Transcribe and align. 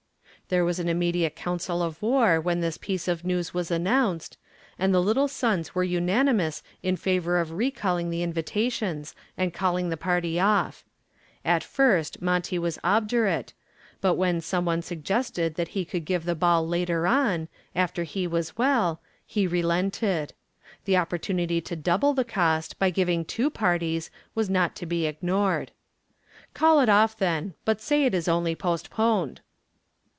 There 0.47 0.65
was 0.65 0.79
an 0.79 0.89
immediate 0.89 1.37
council 1.37 1.81
of 1.81 2.01
war 2.01 2.41
when 2.41 2.59
this 2.59 2.77
piece 2.77 3.07
of 3.07 3.23
news 3.23 3.53
was 3.53 3.71
announced, 3.71 4.37
and 4.77 4.93
the 4.93 4.99
"Little 5.01 5.29
Sons" 5.29 5.73
were 5.73 5.81
unanimous 5.85 6.61
in 6.83 6.97
favor 6.97 7.39
of 7.39 7.51
recalling 7.53 8.09
the 8.09 8.21
invitations 8.21 9.15
and 9.37 9.53
declaring 9.53 9.87
the 9.87 9.95
party 9.95 10.41
off. 10.41 10.83
At 11.45 11.63
first 11.63 12.21
Monty 12.21 12.59
was 12.59 12.77
obdurate, 12.83 13.53
but 14.01 14.15
when 14.15 14.41
some 14.41 14.65
one 14.65 14.81
suggested 14.81 15.55
that 15.55 15.69
he 15.69 15.85
could 15.85 16.03
give 16.03 16.25
the 16.25 16.35
ball 16.35 16.67
later 16.67 17.07
on, 17.07 17.47
after 17.73 18.03
he 18.03 18.27
was 18.27 18.57
well, 18.57 18.99
he 19.25 19.47
relented. 19.47 20.33
The 20.83 20.97
opportunity 20.97 21.61
to 21.61 21.77
double 21.77 22.13
the 22.13 22.25
cost 22.25 22.77
by 22.77 22.89
giving 22.89 23.23
two 23.23 23.49
parties 23.49 24.11
was 24.35 24.49
not 24.49 24.75
to 24.75 24.85
be 24.85 25.05
ignored. 25.05 25.71
"Call 26.53 26.81
it 26.81 26.89
off, 26.89 27.17
then, 27.17 27.53
but 27.63 27.79
say 27.79 28.03
it 28.03 28.13
is 28.13 28.27
only 28.27 28.53
postponed." 28.53 29.39